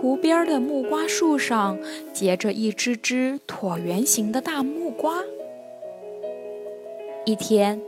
[0.00, 1.76] 湖边的木瓜树上
[2.12, 5.24] 结着一只只椭圆形的大木瓜。
[7.24, 7.82] 一天，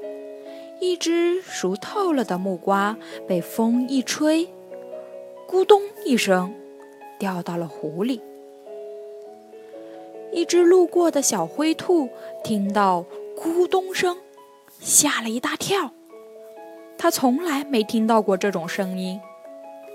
[0.81, 2.97] 一只熟透了的木瓜
[3.29, 4.49] 被风一吹，
[5.49, 6.53] 咕咚一声，
[7.17, 8.21] 掉到了湖里。
[10.33, 12.09] 一只路过的小灰兔
[12.43, 13.05] 听到
[13.37, 14.17] 咕咚声，
[14.81, 15.93] 吓了一大跳。
[16.99, 19.21] 它从来没听到过这种声音，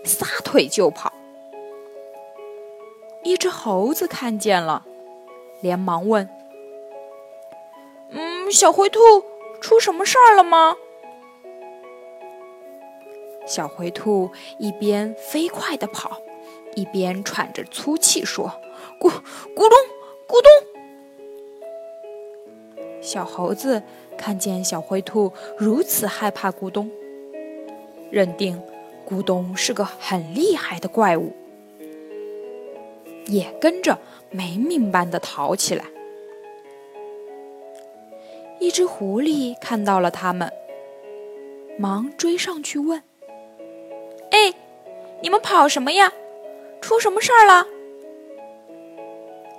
[0.06, 1.12] 撒腿就跑。
[3.26, 4.86] 一只猴子看见了，
[5.60, 6.30] 连忙问
[8.14, 9.00] ：“嗯，小灰兔，
[9.60, 10.78] 出什么事儿了吗？”
[13.48, 16.22] 小灰兔一边飞快地跑，
[16.76, 18.48] 一边喘着粗气说
[19.02, 19.72] ：“咕咕咚，
[20.28, 20.48] 咕咚。”
[23.02, 23.82] 小猴子
[24.16, 26.92] 看见小灰兔如此害怕咕咚，
[28.12, 28.62] 认定
[29.04, 31.34] 咕咚是个很厉害的怪物。
[33.28, 33.98] 也跟着
[34.32, 35.86] 没命般的逃起来。
[38.60, 40.52] 一只狐狸看到了他们，
[41.78, 43.04] 忙追上去问
[44.32, 44.54] ：“哎，
[45.22, 46.12] 你们跑什么呀？
[46.82, 47.68] 出什么事儿了？”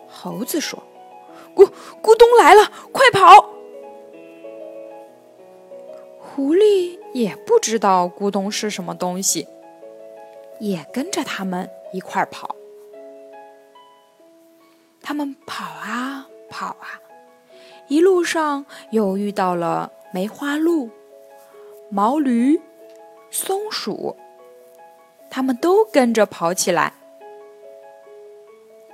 [0.09, 0.83] 猴子说
[1.55, 1.69] ：“咕
[2.03, 3.51] 咕咚来了，快跑！”
[6.19, 9.47] 狐狸也不知道咕咚是什么东西，
[10.59, 12.56] 也跟着他们一块儿跑。
[15.09, 17.01] 他们跑啊跑啊，
[17.87, 20.91] 一路上又遇到了梅花鹿、
[21.89, 22.61] 毛驴、
[23.31, 24.17] 松鼠，
[25.31, 26.93] 他们都跟着跑起来。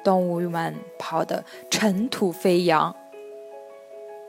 [0.05, 2.95] 动物们跑得尘土飞扬，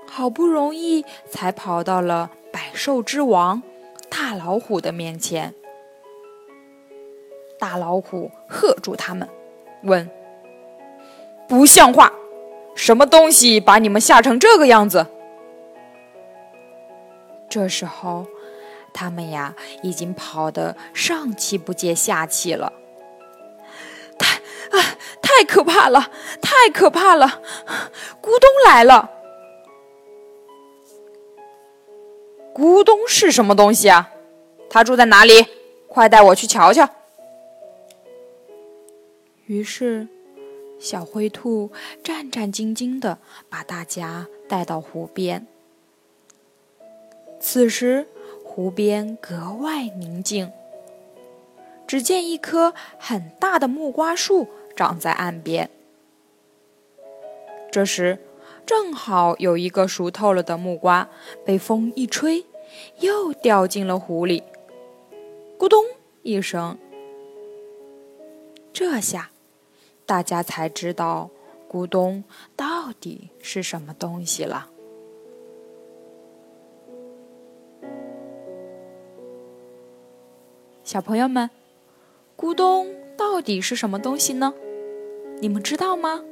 [0.08, 3.62] 好不容易才跑到了百兽之王
[4.10, 5.54] 大老虎的面前。
[7.60, 9.28] 大老虎喝住他们，
[9.84, 10.10] 问。
[11.48, 12.12] 不像话！
[12.76, 15.06] 什么东西把你们吓成这个样子？
[17.48, 18.26] 这时候，
[18.92, 22.74] 他们呀已经跑得上气不接下气了。
[24.18, 24.38] 太
[24.76, 26.10] 啊，太可怕了！
[26.42, 27.42] 太可怕了！
[28.20, 29.12] 咕咚来了！
[32.56, 34.10] 咕咚是什么东西啊？
[34.68, 35.46] 他住在哪里？
[35.88, 36.90] 快带我去瞧瞧。
[39.46, 40.08] 于是。
[40.84, 41.72] 小灰兔
[42.04, 43.18] 战战兢兢地
[43.50, 45.48] 把大家带到湖边。
[47.40, 48.06] 此时，
[48.44, 50.52] 湖边格外宁静。
[51.88, 55.70] 只见一棵很大的木瓜树长在岸边。
[57.72, 58.20] 这时，
[58.66, 61.08] 正好有一个熟透了的木瓜
[61.46, 62.46] 被风一吹，
[63.00, 64.44] 又掉进了湖里。
[65.58, 65.82] 咕咚
[66.24, 66.78] 一声，
[68.74, 69.33] 这下。
[70.06, 71.30] 大家才知道
[71.70, 72.24] 咕咚
[72.56, 74.70] 到底是什么东西了。
[80.84, 81.50] 小朋友们，
[82.38, 84.54] 咕咚到底是什么东西呢？
[85.40, 86.24] 你们知道吗？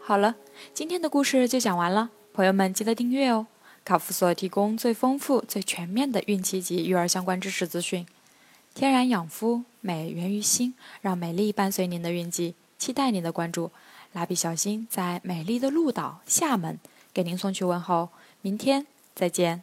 [0.00, 0.36] 好了，
[0.74, 3.46] 今天的故事就讲完了，朋友们记得订阅哦！
[3.84, 8.06] 卡夫所提供最丰富、最全面的孕期及育儿相关知识资讯。
[8.74, 12.54] 天然养肤，美源于心，让美丽伴随您的运气。
[12.78, 13.70] 期待您的关注，
[14.12, 16.78] 蜡笔小新在美丽的鹭岛厦门
[17.12, 18.08] 给您送去问候。
[18.40, 19.62] 明天再见。